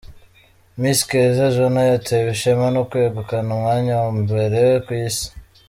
[0.81, 5.27] Miss Keza Joannah yatewe ishema no kwegukana umwanya wa mbere ku isi.